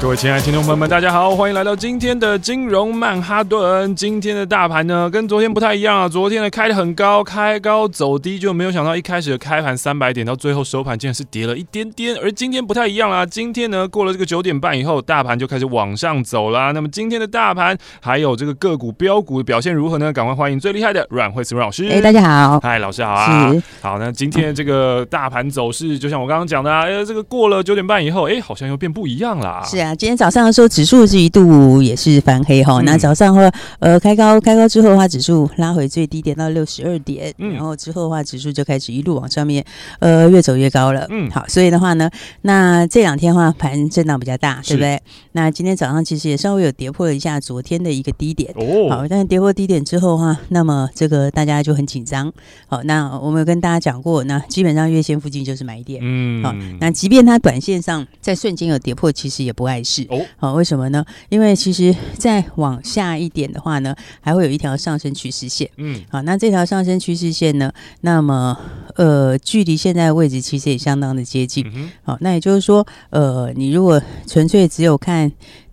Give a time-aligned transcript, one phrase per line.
[0.00, 3.94] 各位亲爱的听众朋友们，大家好，欢迎来到今天的金融曼哈顿。
[3.94, 6.08] 今天的大盘呢，跟昨天不太一样啊。
[6.08, 12.16] 昨天呢开的很高，开高走低，就没有想到一开始的开盘三百点，到最后收盘竟然是跌了一点点。
[12.16, 16.72] 而今天不太一样啦，今天呢过了这个九点半以后，大盘就开始往上走啦。
[16.72, 20.10] 那么今天的大盘还有这个个股标股的表现如何呢？
[20.10, 21.86] 赶快欢迎最厉害的阮慧慈阮老师。
[21.90, 23.52] 哎，大家好，嗨，老师好啊。
[23.82, 29.62] 好，那今天这个大盘走势，就像我刚刚讲的啊，哎，这个过了九点半以后，哎，好像又变不一样啦。
[29.66, 29.89] 是啊。
[29.94, 32.80] 今天早上的时候，指数是一度也是翻黑哈。
[32.80, 39.64] 嗯、那早上的话，呃，开高开高之后的话，指数拉回最低点到六十二点，嗯、然后之后的话，指数就开始一路往上面，
[39.98, 41.06] 呃，越走越高了。
[41.10, 42.10] 嗯，好，所以的话呢，
[42.42, 45.00] 那这两天的话，盘震荡比较大，对不对？
[45.32, 48.52] 那今天早上其实也稍微有跌破了一下昨天的一个低点。
[48.56, 52.32] 哦，好，但是跌破低点之后的话，那么这个大家就很紧张。
[52.66, 56.00] 好，那我们有跟大家讲过，那基本上月线附近就是买点。
[56.02, 60.06] 嗯，好，那即便它短线上在瞬间有跌破，其实也不碍事。
[60.10, 60.20] 哦。
[60.36, 61.04] 好，为什么呢？
[61.30, 65.68] 因为其实再往下一点的话呢，还会有一条上升趋势线。
[65.76, 67.72] 嗯，好，那这条上升趋势线呢，
[68.02, 68.56] 那么
[68.96, 71.64] 呃，距离现在的位置其实也相当的接近。
[72.02, 75.30] 好，那也就是说，呃，你如果纯粹只有看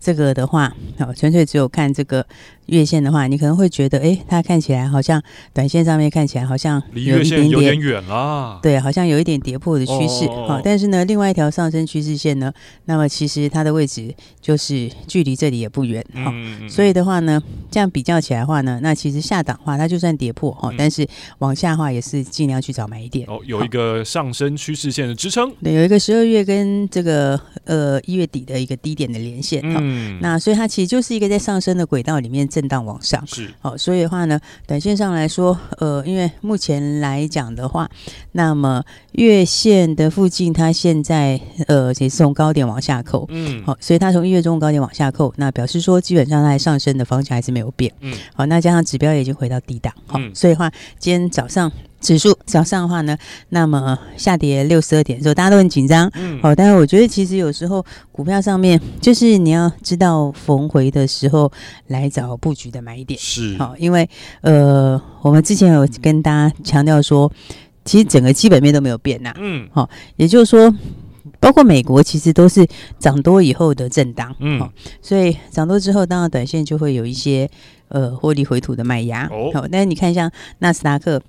[0.07, 2.25] 这个的话，好，纯粹只有看这个。
[2.67, 10.27] 月线的话，你可能会觉得，哎，它看起来好像短线上面看起来好像离月线有点远了，对，好像有一点跌破的趋势。
[10.27, 12.51] 好，但是呢，另外一条上升趋势线呢，
[12.83, 16.05] 那么其实它的位置就是距离这里也不远。
[16.13, 16.33] 好，
[16.67, 23.25] 所以的话呢，这样比较起来的话呢，那其实下档的话，它就算跌破哈，但是往下的话也是尽量去找买点。
[23.29, 25.49] 哦，有一个上升趋势线的支撑。
[25.63, 29.61] 对，有一个十二月跟这个呃一月底的一个低点的连线。
[29.63, 32.47] 嗯，那所以它其实就是一个在上升的轨道里面。
[32.47, 33.21] 震荡往上。
[33.27, 33.53] 是。
[33.59, 37.89] 好，所以的话呢，短线上来说，呃，因为目前来讲的话，
[38.31, 51.71] 那么月线的附近，它现在呃也是从高点往下扣，嗯，好，所以它从一月中高点往下扣，那表示说基本上它上升的方向还是没有变，嗯，好，那加上指标也已经回到低档，好，所以的话今天早上。
[51.99, 53.17] 指数早上的话呢，
[53.49, 56.09] 那么下跌六十二点的时候，大家都很紧张。
[56.13, 61.51] 嗯，好，但是我觉得其实有时候股票上面就是你要知道逢回的时候
[61.87, 64.07] 来找布局的买点是好，因为
[64.41, 67.31] 呃，我们之前有跟大家强调说，
[67.83, 69.33] 其实整个基本面都没有变呐。
[69.37, 70.73] 嗯，好，也就是说，
[71.39, 72.65] 包括美国其实都是
[72.99, 74.35] 涨多以后的震荡。
[74.39, 74.71] 嗯，好，
[75.01, 77.49] 所以涨多之后，当然短线就会有一些
[77.87, 79.27] 呃获利回吐的卖压。
[79.31, 81.19] 哦，好，但是你看像纳斯达克。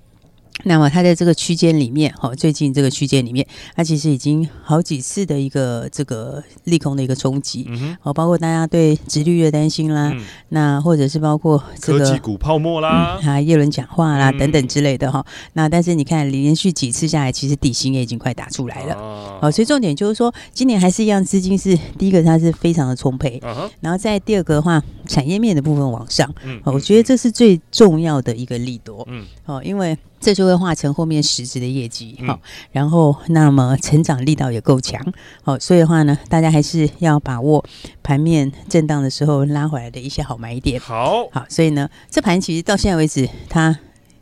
[0.65, 23.41] 那么它在这个区间里面，哈，最近这个区间里面，它其实已经好几次的一个这个利空的一个冲击，嗯哼，包括大家对殖利率的担心啦，嗯、那或者是包括这个科技股泡沫啦，嗯、啊，耶伦讲话啦、嗯、等等之类的哈，那但是你看连续几次下来，其实底薪也已经快打出来了，哦、啊，所以重点就是说，今年还是一样，资金是第一个它是非常的充沛，
[23.79, 29.97] 然后在第二个的话，产业面的部分往上，嗯，我觉得这是最重要的一个利多，嗯，哦，因为。
[30.19, 32.39] 这就会化成后面实质的业绩，好、嗯，
[32.71, 35.01] 然后那么成长力道也够强，
[35.41, 37.63] 好，所以的话呢，大家还是要把握
[38.03, 40.79] 盘面震荡的时候拉回来的一些好买点。
[40.79, 43.79] 好，好，所以呢，这盘其实到现在为止，它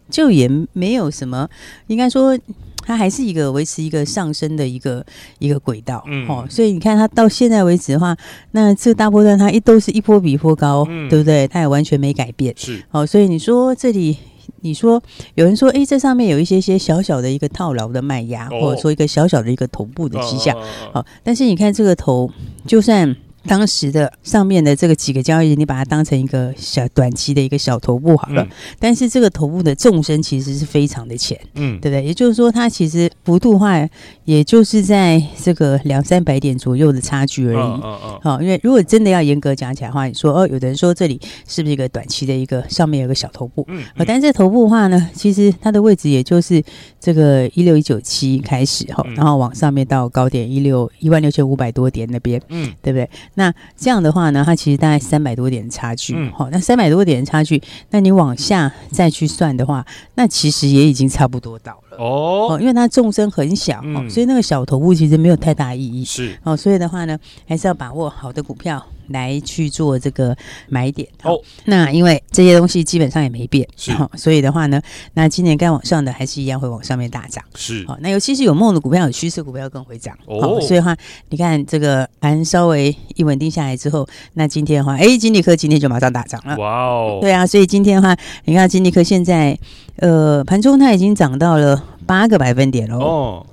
[0.09, 1.49] 就也没有什么，
[1.87, 2.37] 应该说
[2.85, 5.03] 它还是一个维持一个上升的一个
[5.39, 8.15] 一个轨道，嗯，哦，所以你看它到现在为止的话，
[8.51, 11.47] 那这个大波段它一都是一波比一波高，嗯、对不对？
[11.47, 14.15] 它也完全没改变，是，好，所以你说这里。
[14.61, 15.01] 你说
[15.35, 20.57] 有人说，哎，这上面有一些些小小的一个套牢的卖压，或者说一个小小的一个头部的迹象，
[20.93, 22.29] 好，但是你看这个头，
[22.65, 23.15] 就算。
[23.47, 28.44] 当时的上面的这个几个交易日，你把它当成一个小短期的一个小头部好了。
[28.44, 32.05] 嗯、但是这个头部的纵深其实是非常的浅，嗯，对不对？
[32.05, 33.88] 也就是说，它其实幅度话，
[34.25, 37.55] 也就是在这个两三百点左右的差距而已。
[37.55, 43.63] 好、哦哦哦，因为如果真的要严格讲起来的话，你说哦，有的人说这里是不是一个短期的一个上面有个小头部？
[43.69, 46.61] 嗯，嗯，但是这头部的话呢，其实它的位置也就是
[47.00, 53.09] 这个一六一九七开始哈，然后往上面到高点一六一万六千五百多点那边，嗯，对不对？
[53.38, 57.62] 那这样的话呢，它其实大概三百多点差距，好、嗯，那三百多点的差距，
[57.92, 59.86] 那你往下再去算的话，
[60.16, 61.98] 那其实也已经差不多到了。
[62.00, 63.80] 哦，哦，因为它纵深很小，
[64.10, 66.04] 所以那个小头部其实没有太大意义。
[66.04, 67.18] 是哦，所以的话呢，
[67.48, 68.84] 还是要把握好的股票。
[69.09, 70.36] 来去做这个
[70.69, 73.92] 买点哦，那因为这些东西基本上也没变，是。
[73.94, 74.81] 哈，所以的话呢，
[75.13, 77.86] 那今年该往上的还是一样会往上面大涨，是。
[77.88, 80.18] 好，那尤其是有梦的股票、有趋势股票更会涨。
[80.25, 80.59] 哦。
[80.62, 80.95] 所以的话，
[81.30, 88.15] 你看这个盘稍微一稳定下来之后，那今天的话，哎，金立科今天就马上大涨了，哇哦，对啊，所以今天的话，
[88.45, 89.57] 你看金立科现在
[89.98, 93.00] 呃盘中它已经涨到了八个百分点喽。
[93.00, 93.45] 哦。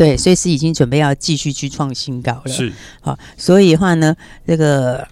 [0.00, 2.48] 对，所以是已经准备要继续去创新高了。
[2.50, 4.16] 是，好，所以的话呢，
[4.46, 5.06] 这个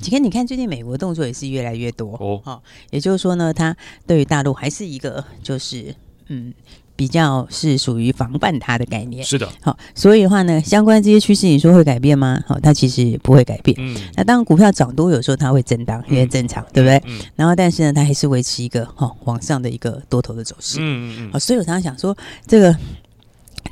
[0.00, 2.40] 其实你看最近美国动作也是越来越多哦。
[2.44, 2.60] 好，
[2.90, 5.94] 也就是说呢，它对于大陆还是一个就是
[6.26, 6.52] 嗯
[6.96, 9.22] 比较是属于防范它的概念。
[9.22, 12.42] 是的，好，所以的话呢，相关这些趋势你说会改变吗？
[12.44, 13.76] 好，它其实不会改变。
[13.78, 17.00] 嗯，那当股票涨多，有时候它会震荡，也很正常，对不对？
[17.06, 17.20] 嗯。
[17.36, 20.80] 然后，但是呢，它还是维持一个哈往上的一个多头的走势。
[20.80, 21.30] 嗯嗯嗯。
[21.32, 22.76] 好，所以我常常想说这个。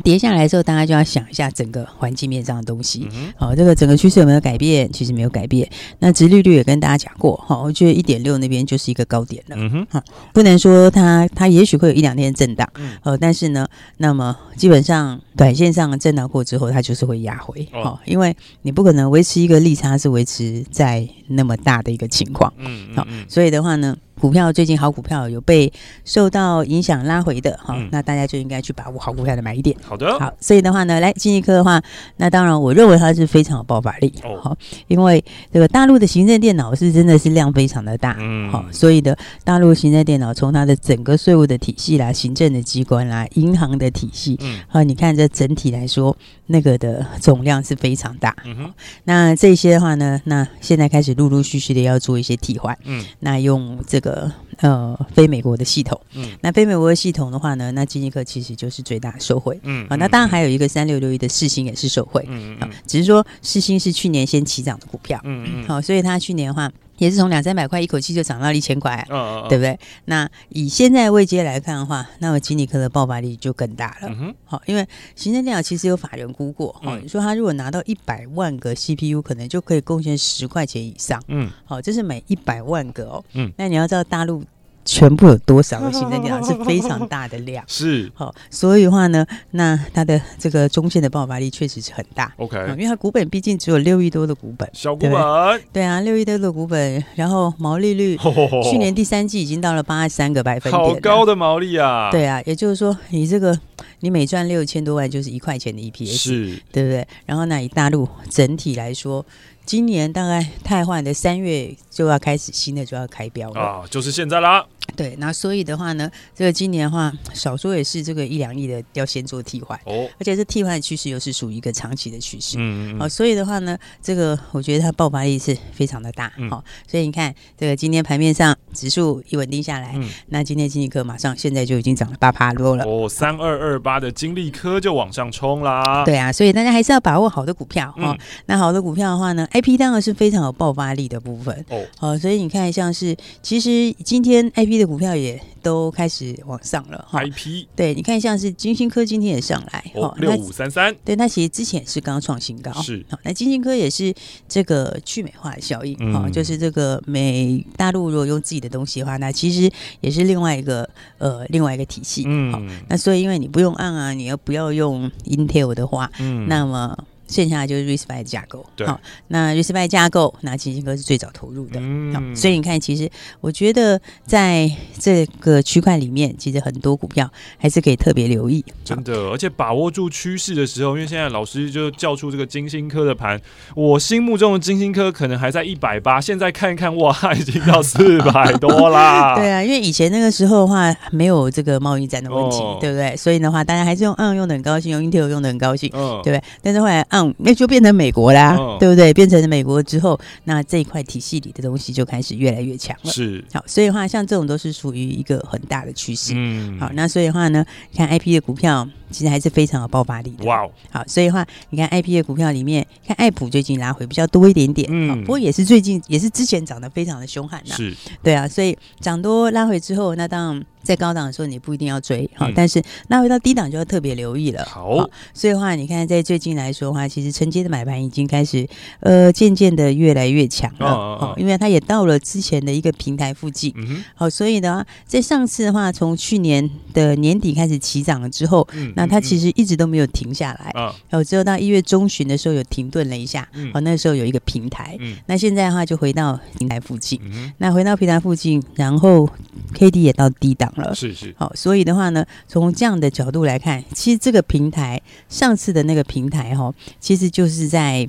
[0.02, 3.08] 跌下来之后，大家就要想一下整个环境面上的东西。
[3.37, 4.90] 好、嗯哦，这个整个趋势有没有改变？
[4.92, 5.69] 其实没有改变。
[5.98, 9.56] 那殖利率也跟大家讲过，哈、哦，我觉得一点六那边就是一个高点了。
[9.58, 13.66] 嗯哼，哈，不能说它它也许会有一两天震荡，嗯，呃，但是呢，
[13.98, 23.96] 那么基本上短线上震荡过之后，它就是会压回，好、哦，因为你不可能维持一个利差是维持在那么大的一个情况，嗯，好、哦，所以的话呢。
[24.20, 25.72] 股票最近好股票有被
[26.05, 29.75] 受到影响拉回的哈，嗯、那大家就应该去把握好股票的买点。
[29.82, 31.82] 好的，好，所以的话呢，来金立科的话，
[32.19, 34.55] 那当然我认为它是非常有爆发力哦，
[34.88, 46.14] 因为这个大陆的行政电脑是真的是量非常的大，嗯，好，所以的大陆行政电脑从它的整个税务的体系啦、行政的机关啦、银行的体系，嗯，好，你看这整体来说，
[46.49, 48.75] 那个的总量是非常大，嗯哼，
[49.05, 54.10] 那这些的话呢，那现在开始陆陆续续的要做一些替换，嗯，那用这个。
[54.59, 66.71] 呃，非美国的系统，嗯，那非美国的系统的话呢，那金立科其实就是最大的受惠，嗯，啊，那当然还有一个三六六一的世星也是受惠，嗯嗯，只是说世星是去年先起涨的股票，嗯嗯，好，所以它去年的话。
[67.00, 69.79] 也是从两三百块一口气就涨到一千块，啊，哦哦对不对？
[70.05, 74.35] 那以现在位阶来看的话，那么吉尼克的爆发力就更大了。
[74.44, 74.87] 好，因为
[75.17, 81.23] 行政电脑其实有法人估过，哈，你说他如果拿到一百万个 CPU，可能就可以贡献十块钱以上。
[81.29, 83.25] 嗯，好，这是每一百万个哦。
[83.32, 84.44] 嗯，那你要知道大陆。
[84.85, 92.32] 全部有多少个行政电脑是非常大的量， 是好，所以的话呢，那它的这个中线的爆发力确实是很大。
[92.38, 98.17] OK，因为它股本毕竟只有六亿多的股本，小股本，对，对啊，六亿多的股本，然后毛利率
[98.71, 102.11] 去年第三季已经到了八十三个百分点，好高的毛利啊！
[102.11, 103.59] 对啊，也就是说，你这个
[104.00, 107.06] 你每赚六千多万就是一块钱的 EPS，是，对不对？
[107.26, 109.25] 然后那以大陆整体来说。
[109.70, 113.61] 今年大概汰换的三月就要开始新的就要开标了。
[113.61, 114.67] 啊，就是现在啦。
[114.96, 119.78] 对，那所以的话呢，这个今年的话，少说也是这个一两亿的要先做替换。
[119.84, 132.84] 哦，而且这替换的趋势又是属于一个长期的趋势，嗯嗯，好，所以的话呢，这个我觉得它爆发力是非常的大，好、嗯，所以你看这个今天盘面上指数一稳定下来，嗯、那今天金立科马上现在就已经涨了八趴多了。
[132.84, 137.93] 哦，三二二八的金立科就往上冲啦，对啊，所以大家还是要把握好的股票。
[137.93, 147.21] 哈，嗯、那好的股票的话呢？I P 当然是非常有爆发力的部分哦，好，所以你看，像是其实今天 I P 的股票也都开始往上了哈。
[147.21, 154.15] I P 对，你看像是金星科今天也上来哦，六五三三，对，那其实之前是刚刚创新高是，好，那金星科也是
[154.49, 160.88] 这个去美化的效应哈，嗯、就是这个美大陆如果用自己的东西的话，那其实也是另外一个
[161.19, 166.97] 呃另外一个体系，嗯，好，那所以因为你不用按啊，你要不要用 Intel 的话，嗯，那么。
[167.30, 173.08] 剩下的就是 RISC-V 的架构，好那 RISC-V 架构，那金星科是最早投入的，嗯、哦，所以你看，其实
[173.40, 183.40] 我觉得在这个区块里面，其实很多股票还是可以特别留意，真的，而且把握住趋势的时候，因为现在老师就叫出这个金星科的盘，
[183.76, 193.16] 我心目中的金星科可能还在一百八，现在看一看，哇， 已经到四百多啦， 对啊，因为以前那个时候的话，没有这个贸易战的问题，哦、对不对？
[193.16, 196.42] 所以的话，大家还是用 ARM 用的很高兴，用 Intel 用的很高兴，嗯，对不对？
[196.62, 197.04] 但是后来
[197.39, 199.12] 那就变成美国啦，哦、对不对？
[199.12, 203.11] 变成美国之后，那这一块体系里的东西就开始越来越强了。
[203.11, 206.33] 是，好，所以的话，像这种都是属于一个很大的趋势。
[206.37, 210.45] 嗯，好，那所以的话呢，看 IP 的股票其实还是非常有爆发力的。
[210.45, 217.75] 哇哦，好，所以的话，你看 IP 的股票里面，看爱普最近拉回比较多一点点，嗯，不过也是最近也是之前涨得非常的凶悍呐。
[217.75, 220.65] 是，对啊，所以涨多拉回之后，那当然。
[220.82, 224.64] 在高档的时候，你不一定要追，好、嗯，但是那回到低档就要特别留意了。
[224.64, 228.66] 好，好，所以的话，你看在最近来说的话，其实承接的买盘已经开始，
[229.00, 230.87] 呃，渐渐的越来越强了。
[230.87, 233.72] 哦，哦，哦，因为它也到了之前的一个平台附近。
[233.76, 234.04] 嗯哼。
[234.14, 240.70] 好，所以的话，在上次的话，从去年的年底开始起涨了之后，嗯，那它其实一直都没有停下来。
[240.75, 241.25] 哦、嗯。
[241.25, 243.46] 只有到一月中旬的时候有停顿了一下。
[243.52, 243.70] 嗯。
[243.72, 244.96] 好，那时候有一个平台。
[244.99, 245.16] 嗯。
[245.26, 247.20] 那现在的话就回到平台附近。
[247.25, 247.52] 嗯。
[247.58, 249.28] 那回到平台附近，然后
[249.75, 250.70] K D 也到低档。
[250.95, 258.09] 是是，好，所以的话呢，从这样的角度来看，其实这个平台上次的那个平台哈，其实就是在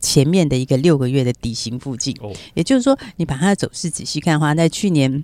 [0.00, 2.16] 前面的一个六个月的底型附近。
[2.20, 5.22] 哦，也就是说，你把它的走势仔细看的话，在去年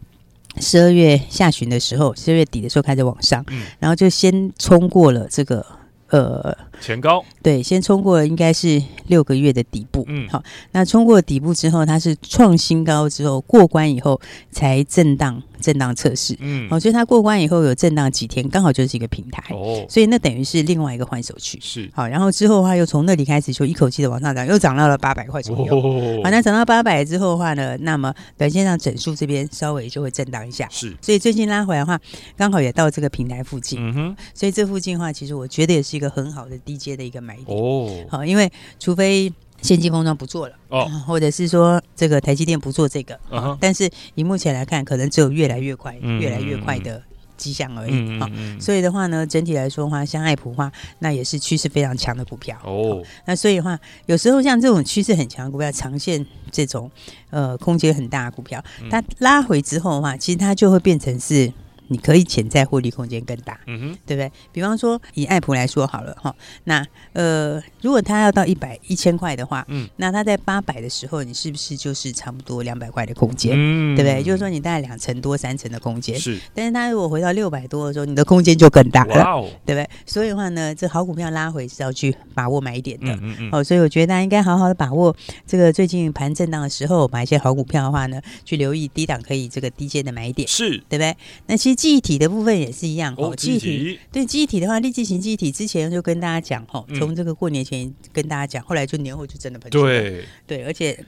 [0.60, 5.64] 十二月下旬的时候，十二月底的时候开始往上，嗯，然后就先冲过了这个。
[6.10, 7.22] 呃，前高。
[7.42, 14.18] 对，先冲过了应该是六个月的底部，嗯，好，那冲过底部之后，它是创新高之后过关以后
[14.50, 21.90] 才震荡震荡测试，嗯，好，所以它过关以后有震荡几天，刚好就是一个平台，哦，所以那等于是另外一个换手区，是。
[21.92, 32.00] 好，然后之后的话又从那里开始就一口气的往上涨，又涨到了八百块左右，哦，好，那涨到八百之后的话呢，那么短线上整数这边稍微就会震荡一下，是，所以最近拉回来的话，
[32.34, 35.97] 刚好也到这个平台附近，嗯哼，所以这附近的话，其实我觉得也是。
[35.98, 47.02] 一个很好的低阶的一个买点哦，好，因为除非先进封装不做了哦， 或者是说这个台积电不做这个，啊、但是以目前来看，可能只有越来越快、嗯、越来越快的
[47.36, 48.30] 迹象而已啊。
[48.32, 53.02] 嗯所以的话呢，整体来说的话，像爱普的话，那也是趋势非常强的股票哦。
[53.26, 53.76] 那所以的话，
[54.06, 56.88] 有时候像这种趋势很强的股票，长线这种
[57.30, 61.52] 呃空间很大的股票，它拉回之后的话，其实它就会变成是。
[61.88, 64.30] 你可以潜在获利空间更大，嗯哼，对不对？
[64.52, 74.22] 比方说以爱普来说好了哈，那呃，如果它要到一百一千块的话，嗯，那它在八百的时候，你是不是就是差不多两百块的空间，嗯，对不对？
[74.22, 79.88] 就是说你大概两成多三成的空间是，但是它如果回到六百多的时候，你的空间就更大了，哇哦，对不对？
[80.04, 85.16] 所以的话呢，这好股票拉回是要去把握买一点的，嗯嗯哦，所以我觉得大家应该好好的把握
[85.46, 91.16] 这个最近盘震荡的时候，买一些好股票的话呢，去留意低档可以这个低阶的买一点，是对不对？
[91.46, 91.77] 那其实。
[91.78, 93.32] 记忆体的部分也是一样哦。
[93.36, 99.82] 记忆体对记忆体的话，立即型记忆体之前就跟大家讲哈，从这个过年前跟大家讲，后来就年后就真的喷出。
[99.82, 101.04] 对对，而且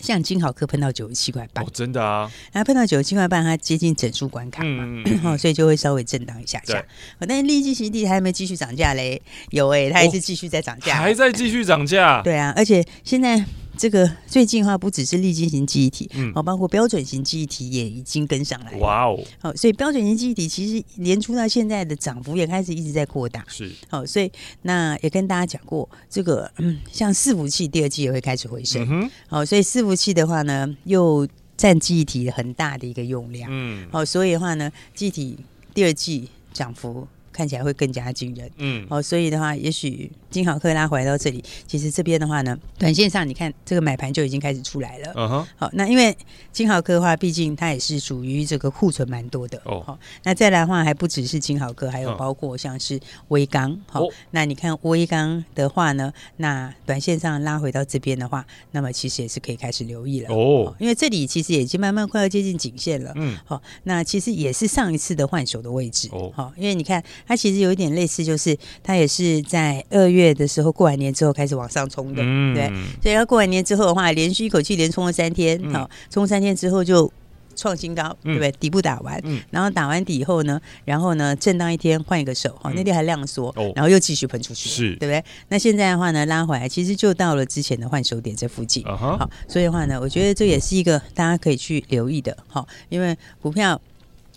[0.00, 5.02] 像金好科喷到九十七块半，真的啊，然后喷到九十七块半，它接近整数关卡嘛，
[5.36, 6.80] 所以就会稍微震荡一下下。
[7.18, 9.20] 但是立即型记忆体还有没有继续涨价嘞？
[9.50, 12.22] 有哎，它还是继续在涨价，还在继续涨价。
[12.22, 13.44] 对啊，而且现在。
[13.76, 18.72] 这个最近的话，不只是立积型记忆体，嗯，包括标准型记忆体也已经跟上来。
[18.78, 23.44] 哇哦，好，所以标准型记忆体其实年初到现在的涨幅也开始一直在扩大。
[23.48, 24.30] 是，好，所以
[24.62, 29.10] 那也跟大家讲过，这个嗯，像伺服器第二季也会开始回升。
[29.26, 31.26] 好，所以伺服器的话呢，又
[31.56, 33.48] 占记忆体很大的一个用量。
[33.50, 35.38] 嗯，好，所以的话呢，记忆体
[35.74, 38.50] 第二季涨幅看起来会更加惊人。
[38.58, 40.10] 嗯，好，所以的话，也许。
[40.32, 45.12] 金豪科拉回来到这里，其实这边的话呢，短线上你看这个买盘就已经开始出来了。
[45.14, 45.46] 嗯哼。
[45.56, 46.16] 好，那因为
[46.50, 49.60] 金豪科的话，毕竟它也是属于这个库存蛮多的。
[49.66, 49.82] 哦。
[49.86, 52.98] 好，那再来的话，还不只是金豪科，还有包括像是
[53.28, 53.78] 微钢。
[53.86, 60.34] 好，那你看微钢的话呢，那短线上拉回到这边的话，那么其实也是可以开始留意了。
[60.34, 60.74] 哦。
[60.78, 63.12] 因为这里其实也已经慢慢快要接近颈线了。
[63.16, 63.36] 嗯。
[63.44, 66.08] 好，那其实也是上一次的换手的位置。
[66.12, 66.32] 哦。
[66.34, 70.32] 好，因为你看它其实有一点类似，就是它也是在二月。
[70.32, 72.66] 的时候，过完年之后开始往上冲的，嗯、对，
[73.02, 77.12] 所以它过完年之后的话，连续一口气连冲了三天，好、嗯，冲三天之后就
[77.54, 78.50] 创新高，嗯、对不对？
[78.52, 85.22] 底部打完，嗯、然后打完底以后呢，然后呢震荡一天换一个手，好、嗯，那天还量缩，哦、然后又继续喷出去，是，对不对？
[85.48, 93.80] 那现在的话呢，拉回来其实就到了之前的换手点这附近，uh 好，所以的话呢，我觉得这也是一个大家可以去留意的，好，因为股票。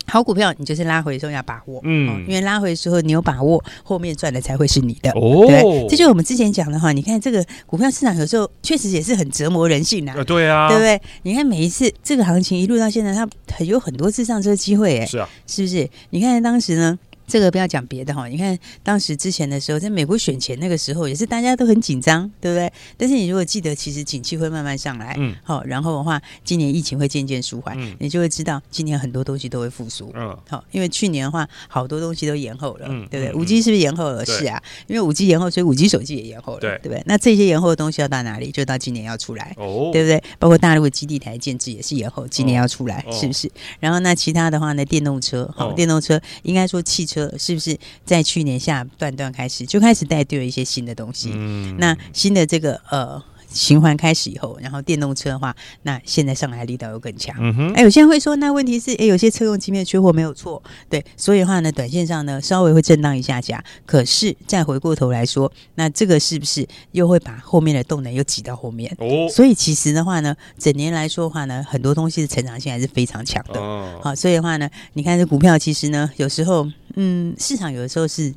[0.07, 6.91] 好股票，你就是拉回的时候要把握，嗯，因为拉回的时候你有把握，后面赚的才会是你的，哦，对，这就是我们之前讲的哈。
[6.91, 11.01] 你看这个股票市场有时候确实也是很折磨人性的，对啊，对不对？
[11.23, 15.89] 你看每一次这个行情一路到现在，它很有很多次上车机会，哎，是啊，是不是？
[16.11, 16.97] 你看当时呢？
[17.27, 22.71] 这个不要讲别的哈，你看当时之前的时候，在美国选前那个时候，也是大家都很紧张，对不对？
[22.97, 33.33] 但是你如果记得，其实景气会慢慢上来，嗯，好，然后的话，今年疫情会渐渐舒缓，嗯，你就会知道今年很多东西都会复苏，嗯，好，因为去年的话，好多东西都延后了，嗯，对不对？
[33.33, 34.25] 五 G 是不是延后了？
[34.25, 37.03] 是啊，因为五 G 延后，所以五 G 手机也延后了，对，对不对？
[37.05, 38.51] 那这些延后的东西要到哪里？
[38.51, 40.23] 就到今年要出来，哦，对不对？
[40.39, 43.51] 包括大陆的基地台建制也是延后，今年要出来，是不是？
[43.79, 44.83] 然后那其他的话呢？
[44.85, 47.77] 电动车，好，电动车应该说汽车是不是？
[48.05, 53.21] 在去年下半段开始就开始带队了一些新的东西，嗯，那新的这个呃
[53.55, 57.35] 循环开始以后，然后电动车的话，那现在上来力道又更强。
[57.39, 63.63] 嗯哼，哎，有些人会说，那问题是，哎，有些车用晶片缺货没有错，对，所以的话呢，短线上呢稍微会震荡一下下。
[63.85, 68.93] 可是再回过头来说，那这个是不是又会把后面的动能又挤到后面？
[68.99, 73.59] 哦，所以其实的话呢，整年来说的话呢，很多东西的成长性还是非常强的。
[73.59, 78.33] 哦，好，所以的话呢，你看这股票，其实呢，有时候，嗯，市场有的时候是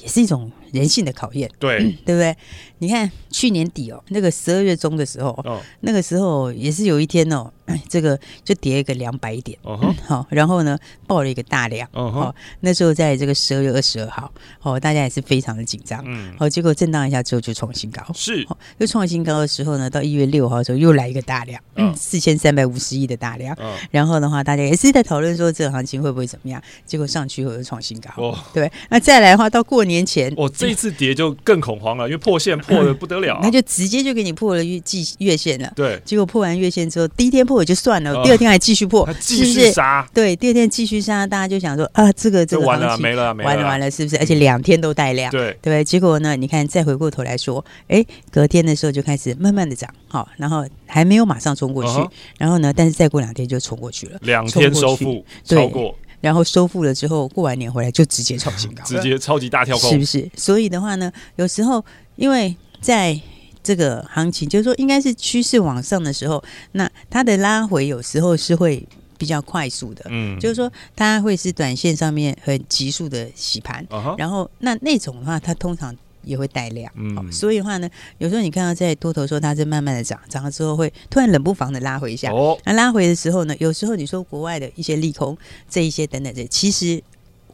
[0.00, 0.50] 也是一种。
[0.74, 2.36] 人性的考验，对、嗯， 对不对？
[2.78, 7.50] 你看去年底哦，那个十二月中的时候，哦，那个时候也是有一天哦，
[7.88, 10.76] 这个就跌一个两百点， 哦、然后呢，
[11.06, 14.30] 爆了一个大量，哦，哦，那时候在这个十二月二十二号，
[14.62, 18.46] 哦，大家也是非常的紧张，嗯，好，结果震荡一下之后就创新高，是，
[18.78, 26.60] 又创新高的时候呢，到一月六号的时候又来一个大量，嗯，四千三百五十亿的大量，嗯，然后的话，大家也是在讨论说这个行情会不会怎么样？
[26.84, 30.50] 结果上去以后又创新高，哦，对，那再来的话，到过年前，哦。
[30.64, 35.72] 这一次跌就更恐慌了，因为破线破的不得了，那就直接就给你破了月季月线了。
[35.76, 40.06] 对，结果破完月线之后，第一天破也就算了，呃、第二天还继续破，继续杀。
[40.12, 44.16] 对，第二天继续杀，大家就想说啊，这个这个完了没了，没了，完了完了，是不是？
[44.18, 45.84] 而且两天都带量，对对。
[45.84, 55.94] 结果呢，你看再回过头来说，哎，隔天的时候就开始慢慢的涨，好，然后还没有马上冲过去，呃、然后呢，但是再过两天就冲过去了，两天收复超过。
[56.24, 60.30] 然后收复了之后，过完年回来就直接创新高， 直接超级大跳空，是不是？
[60.34, 61.84] 所以的话呢，有时候
[62.16, 63.20] 因为在
[63.62, 68.82] 这个行情，就是说应该是趋势往上的时候，那它的拉回有时候是会
[69.18, 75.94] 比较快速的，嗯，就是说它会是短线上面很急速的洗盘，啊、然后那那种的话，它通常。
[76.24, 77.88] 也会带量，嗯、哦，所以的话呢，
[78.18, 85.36] 有时候你看到在多头说它是慢慢的涨，涨了之后会突然冷不防的拉回一下，哦，那拉回的时候呢，有时候你说国外的一些利空，
[85.68, 87.02] 这一些等等这，其实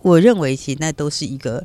[0.02, 1.64] 我认为其实那都是一个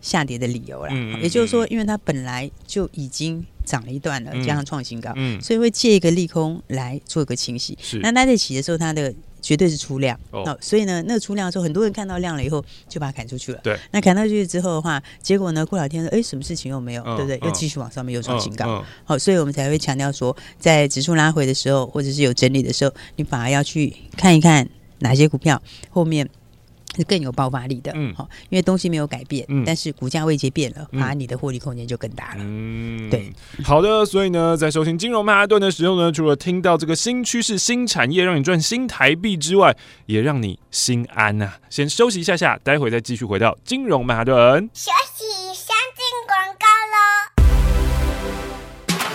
[0.00, 9.14] 下跌的理由啦，嗯，也就是说，因为它本来就已经涨了一段了，加上创新高，嗯，所以会借一个利空来做一个清洗，是，那它在起的时候，它的。
[9.44, 13.60] 绝对是出量哦，哦，所以呢，那个出量的时候，很多人看到量了以后，就把它砍出去了。
[13.62, 17.38] 对，那砍到去之后的话，结果呢，过两天说，哎，什么事情又没有，嗯、对不对？
[17.46, 18.82] 又继续往上面又创新高。
[19.04, 24.66] 好、所以我们才会强调说，在指数拉回的时候，或者是有整理的时候，你反而要去看一看
[25.00, 25.60] 哪些股票
[25.90, 26.26] 后面。
[26.96, 33.32] 是更有爆发力的，嗯，好，因为东西没有改变，嗯，但是股价位阶变了，反而你的获利空间就更大了，嗯，对，
[33.64, 39.76] 好的，所以呢，在收听金融曼哈顿的时候呢，除了听到这个新趋势、新产业让你赚新台币之外，
[40.06, 41.58] 也让你心安呐、啊。
[41.68, 44.70] 先休息一下下，待会再继续回到金融曼哈顿。
[44.72, 46.98] 休息，先进广告喽。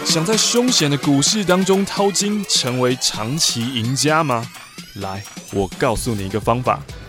[0.05, 4.45] 想在凶险的股市当中淘金，成为长期赢家吗？
[4.95, 6.81] 来，我告诉你一个方法。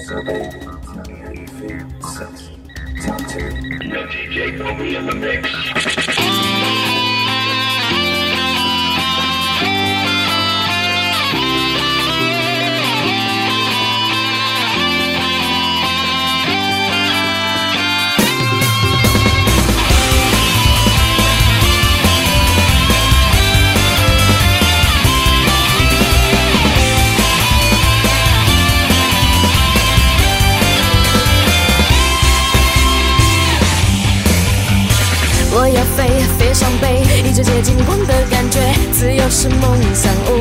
[0.00, 0.14] 世
[4.32, 5.97] 界金光的
[35.60, 36.06] 我要飞
[36.38, 38.60] 飞上北一直接近光的感觉
[38.92, 40.37] 自由是梦想。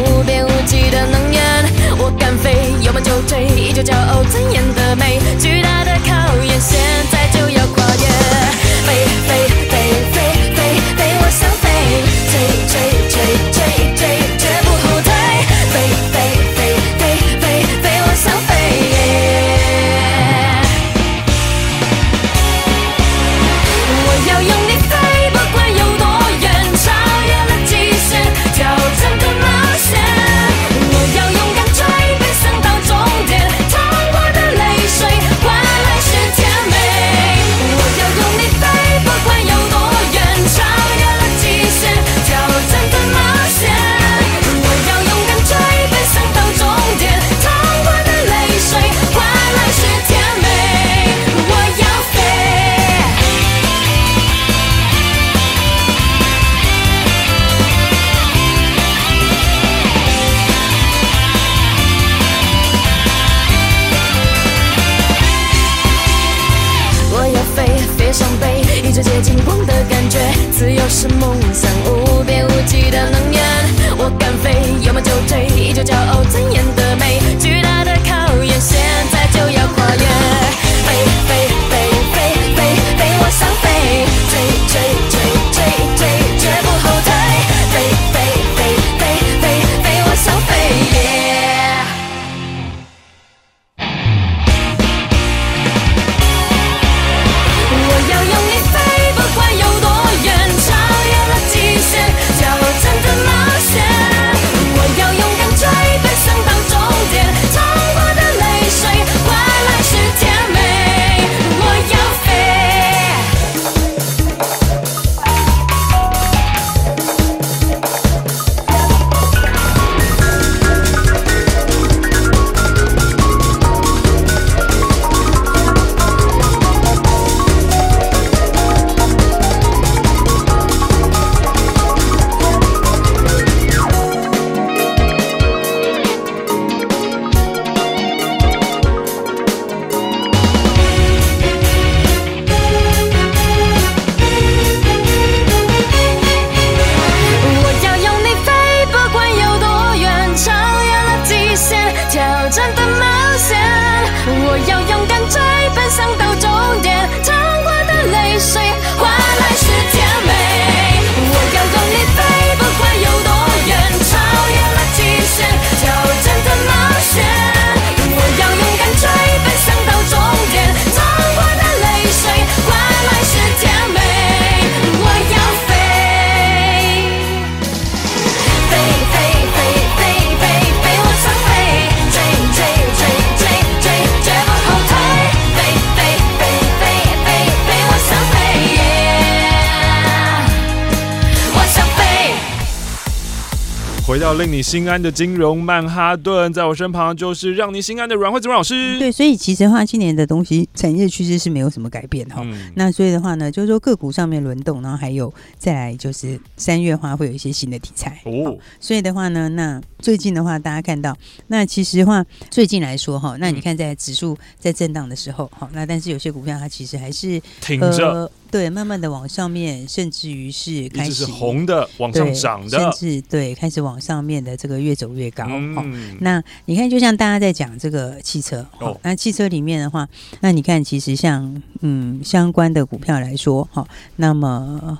[194.28, 199.00] 到令你心安的金融曼哈顿，在我身旁就是让你心安的阮惠子阮老师。
[199.00, 202.42] 对，所以其实的话，今年的东西产业趋势是没有什么改变哈。
[202.44, 208.58] 嗯、那所以的话呢，就是说个股上面轮动，然后还有再来就是三月的话会有一些新的题材哦。
[208.82, 218.12] 所以的话呢，那最近的话，大家看到，那其实的话最近来说哈，那你看在指数在震荡的时候，好，那但是有些股票它其实还是挺着。
[218.12, 225.46] 呃对，慢慢的往上面，甚至于是开始是红的往上涨的，甚至对开始往上面的这个越走越高。
[225.48, 230.08] 嗯、哦，那你看，就像大家在讲这个汽车，哦，那汽车里面的话，
[230.42, 234.98] 那你看，其实像嗯相关的股票来说，哈、哦，那么。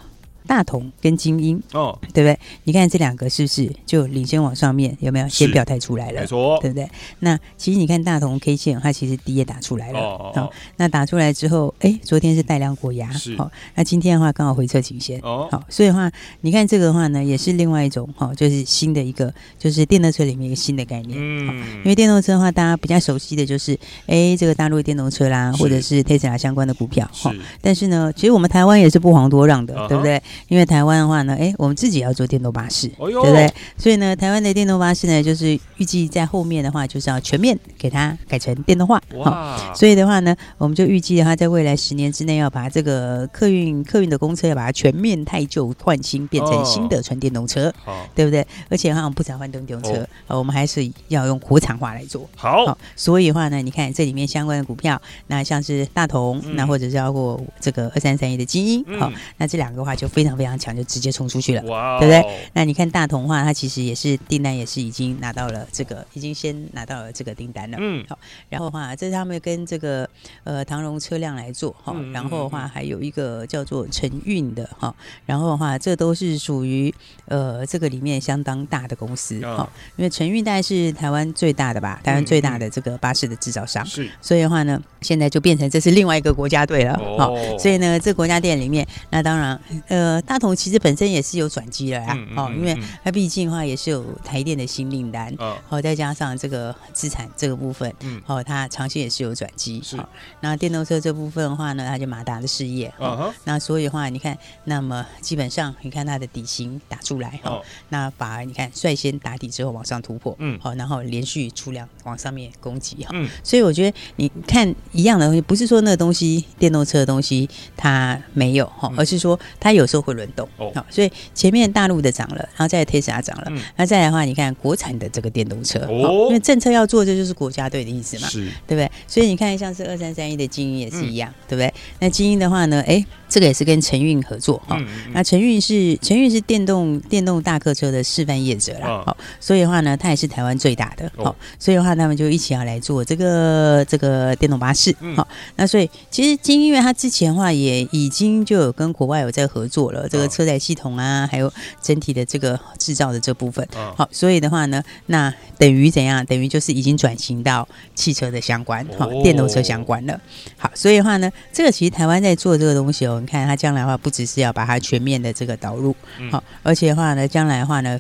[0.48, 2.40] 大同跟精英哦，对不对？
[2.64, 4.98] 你看这两个是不是就领先往上面？
[5.02, 6.22] 有没有先表态出来了？
[6.22, 6.90] 没错，对不对？
[7.20, 10.00] 那其实你看大同 K 线，它其实底也打出来了。
[10.00, 13.36] 哦，哦，哦，那打出来之后，哎，昨天是带量过压，是。
[13.36, 15.20] 好、哦，那今天的话刚好回撤颈线。
[15.22, 16.10] 哦，好，所以的话，
[16.42, 21.18] 你看这个的话呢，也是另外一种哈、哦，就是新的一个，就是电动车里面一个新的概念。
[21.20, 27.10] 嗯、哦，因为电动车的话，大家比较熟悉的就是，哎，这个大陆电动车啦，或者是 Tesla 相关的股票。
[27.12, 30.22] 哈、哦，但是呢，其实我们台湾也是不遑多让的，哦、对不对？
[30.48, 33.54] 因为台湾的话呢，哎，我们自己要做电动巴士，哦、对不对？
[33.78, 39.02] 所以呢，台湾的电动巴士呢，就是预计在后面的话，就是要全面给它改成电动化。
[39.16, 39.74] 哇、哦！
[39.76, 48.46] 所以的话呢，我们就预计的话，在未来十年之内，要把这个客运客运的公车要把它全面汰旧换新，变成新的纯电动车，哦、对不对？
[48.70, 52.28] 而且的话，我们不只换电动车，哦、呃，我们还是要用国产化来做。
[52.36, 60.78] 好、哦，所以的话呢，你看这里面相关的股票，那像是大同，嗯、那或者是包括这个二三三一的精英，好、那这两个的话就非常非常强。
[60.78, 62.50] 就直接冲出去了，哇对不对？
[62.54, 67.78] 那你看大同的话，它其实也是订单，也是已经拿到了这个，已经先拿到了这个订单了。
[67.82, 70.08] 嗯，好，然后的话，这是他们跟这个
[70.44, 74.94] 呃唐荣车辆来做哈，然后的话还有一个叫做承运的哈，
[75.26, 76.94] 然后的话这都是属于
[77.26, 90.56] 呃这个里面相当大的公司哈，因为承运大概是台湾最大的吧，台湾最大的这个巴士的制造商，是，所以的话呢，现在就变成这是另外一个国家队了，好，所以呢，这国家店里面，那当然呃大同。
[90.56, 99.98] 其实本身也是有转机了呀，嗯嗯、哦，因为它毕竟的话也是有台电的新订单，哦，哦，再加上这个资产这个部分，嗯，哦，它长期也是有转机，是。
[100.42, 120.48] 那、哦、电动车这部分的话呢，它就马达的事业，哦，哦那所以的话，你看，那么基本上你看它的底薪打出来，哦，哦、那反而你看率先打底之后往上突破，嗯，好、哦，然后连续出量往上面攻击，哈、所以我觉得你看一样的东西，不是说那个东西电动车的东西它没有哈，而是说它有时候会轮动。
[120.58, 128.90] 好、哦，所以前面大陆的涨了，然后再来特斯拉涨了，嗯、那再来的话，你看国产的这个电动车，哦，因为政策要做，这就是国家队的意思嘛，是，对不对？
[129.08, 131.74] 所以你看，像是二三三一的精英也是一样，嗯、对不对？
[132.00, 150.48] 那精英的话呢，哎，这个也是跟承运合作哈，哦嗯嗯、那承运是承运是电动电动大客车的示范业者啦，好、哦，所以的话呢，它也是台湾最大的，好、哦，所以的话，他们就一起要来做这个这个电动巴士，好、那所以其实精英因为它之前的话也已经就有跟国外有在合作了，这个车。
[150.48, 156.26] 载系统啊，还有整体的这个制造的这部分，好，所以的话呢，那等于怎样？
[156.26, 160.18] 等于就是已经转型到汽车的相关，好，电动车相关了。
[160.58, 165.96] 好，所以的话呢，这个其实台湾在做这个东西哦，你看它将来的话，不只是要把它全面的这个导入，
[166.32, 168.00] 好，而且的话呢，将来的话呢。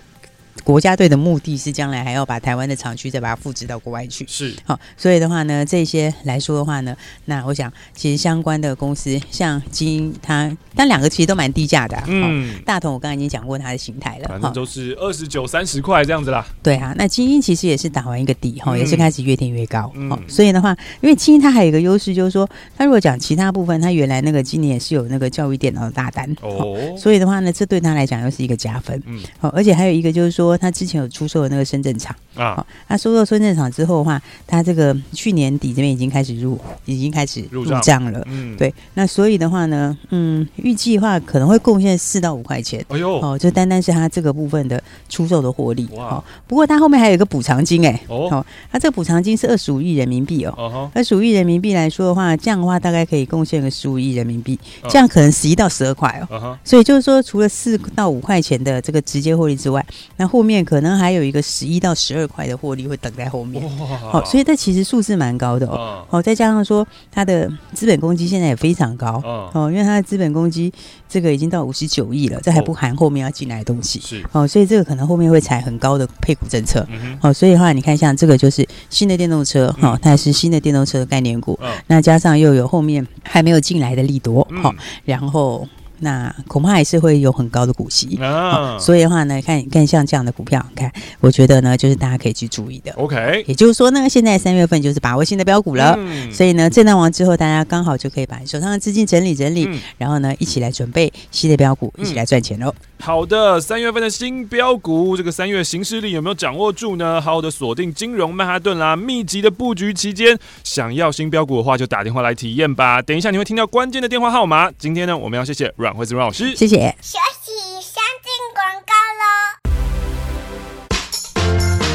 [0.63, 4.53] 国家队的目的是将来还要把台湾的厂区再把它复制到国外去，是。
[4.65, 16.45] 好，所以的话呢，这些来说的话呢，那我想其实相关的公司像精英，它但两个其实都蛮低价的，啊，嗯，大同我刚才已经讲过它的形态了，反正都是二十九、三十块这样子啦。
[16.61, 26.29] 对啊，那精英其实也是打完一个底哈，也是开始越垫越高，嗯，所以的话，因为精英它还有一个优势就是说，它如果讲其他部分，它原来那个今年也是有那个教育电脑的大单。
[26.41, 30.46] 哦，所以的话呢，这对它来讲又是一个加分，嗯，好，而且还有一个就是说。
[30.55, 32.15] 他之前有出售的那个深圳厂。
[32.35, 38.21] 啊，他收购深圳厂之后的话，他这个去年底这边已经开始入，已经开始入账了。
[38.27, 42.85] 嗯，对，那所以的话呢，嗯，预计的话可能会贡献四到五块钱。
[42.89, 44.79] 哎呦，哦，就单单是他这个部分的
[45.09, 45.89] 出售的获利。
[45.93, 50.87] 哇，不过他后面还有一个补偿金，哎，哦，他这个补偿金是二十五亿人民币哦。
[50.93, 56.55] 二十五亿人民币来说的话，这样的话大概可以贡献个十五亿人民币，这样可能十一到十二块哦。
[56.63, 59.83] 所以就是说，除了四到五块钱的这个直接获利之外，
[60.17, 63.67] 那后面可能还有一个十一到十二块的获利会等在后面，
[64.11, 66.05] 好，所以这其实数字蛮高的哦。
[66.07, 69.19] 好，再加上说它的资本公积现在也非常高。
[69.25, 70.71] 哦，因为它的资本公积
[71.09, 74.23] 这个已经到五十九亿了，这还不含后面要进来的东西，是。
[74.31, 76.87] 哦，所以这个可能后面会采很高的配股政策，
[77.21, 79.75] 哦，所以的话你看像这个就是新的电动车。
[79.81, 84.71] 哈，它也是新的电动车的概念股，那加上又有后面还没有进来的利多，好，
[85.03, 85.67] 然后。
[85.99, 88.77] 那恐怕还是会有很高的股息啊、哦。
[88.79, 92.91] 所以的话呢，看看像这样的股票，看我觉得呢，就是大家可以去注意的。
[92.93, 95.95] OK，也就是说呢，现在三月份就是把握新的标股了。
[95.97, 102.73] 嗯、所以呢，震荡完之后，大家刚好就可以把手上的资金整理整理，嗯、然后呢，一起来准备新的标股，一起来赚钱喽。
[102.99, 107.21] 好的，三月份的新标股，这个三月行事力有没有掌握住呢？
[107.21, 113.01] 好好的锁定金融曼哈顿啦，密集的布局期间，想要新标股的话，就打电话来体验吧。
[113.01, 114.71] 等一下你会听到关键的电话号码。
[114.77, 116.93] 今天呢，我们要谢谢阮惠子阮老师，谢谢。
[117.01, 118.93] 休息，先进广告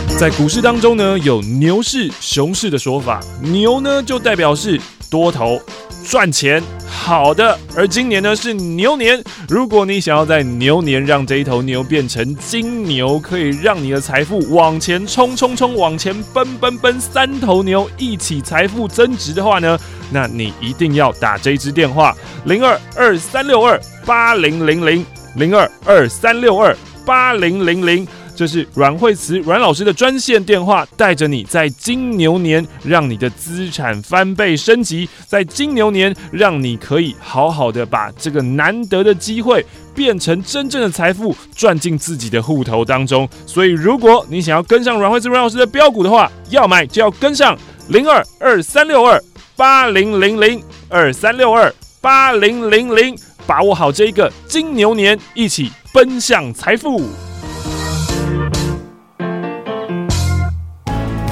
[0.09, 0.19] 喽。
[0.19, 5.61] 在股市当中呢，有牛市、熊市的说法，牛呢就代表是多头。
[6.05, 9.23] 赚钱好的，而今年呢是牛年。
[9.49, 19.79] 如果你想要在牛年让这一头牛变成金牛，可以让你的财富往前冲冲冲，往前奔奔奔，三头牛一起财富增值的话呢，
[20.11, 28.07] 那你一定要打这一支电话零二二三六二八零零零零二二三六二八零零零。
[28.35, 39.65] 这是阮惠慈阮老师的专线电话，带着你在金牛年让你的资产翻倍升级，在金牛年让你可以好好的把这个难得的机会
[39.95, 43.29] 变成真正的财富，赚进自己的户头当中。
[43.47, 47.57] 所以，如果你想要跟上阮惠慈阮老师的标股的话，要买就要跟上
[47.89, 49.23] 零二二三六二
[49.55, 53.17] 八零零零二三六二八零零零，
[53.47, 57.03] 把握好这一个金牛年，一起奔向财富。